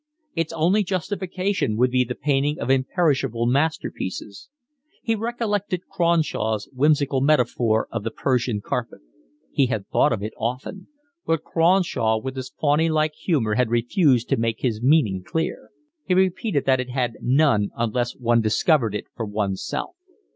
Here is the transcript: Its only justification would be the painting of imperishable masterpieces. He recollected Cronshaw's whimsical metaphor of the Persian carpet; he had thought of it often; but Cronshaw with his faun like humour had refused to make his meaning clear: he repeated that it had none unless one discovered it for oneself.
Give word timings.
Its 0.35 0.51
only 0.53 0.83
justification 0.83 1.77
would 1.77 1.91
be 1.91 2.03
the 2.03 2.15
painting 2.15 2.57
of 2.59 2.71
imperishable 2.71 3.45
masterpieces. 3.45 4.49
He 5.03 5.13
recollected 5.13 5.83
Cronshaw's 5.91 6.67
whimsical 6.73 7.21
metaphor 7.21 7.87
of 7.91 8.03
the 8.03 8.09
Persian 8.09 8.61
carpet; 8.61 9.01
he 9.51 9.67
had 9.67 9.87
thought 9.89 10.11
of 10.11 10.23
it 10.23 10.33
often; 10.39 10.87
but 11.23 11.43
Cronshaw 11.43 12.17
with 12.17 12.35
his 12.35 12.49
faun 12.49 12.83
like 12.87 13.13
humour 13.13 13.53
had 13.53 13.69
refused 13.69 14.27
to 14.29 14.37
make 14.37 14.61
his 14.61 14.81
meaning 14.81 15.21
clear: 15.23 15.69
he 16.07 16.15
repeated 16.15 16.65
that 16.65 16.79
it 16.79 16.89
had 16.89 17.17
none 17.21 17.69
unless 17.77 18.15
one 18.15 18.41
discovered 18.41 18.95
it 18.95 19.05
for 19.15 19.27
oneself. 19.27 19.95